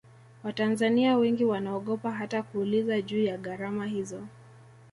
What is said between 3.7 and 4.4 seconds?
hizo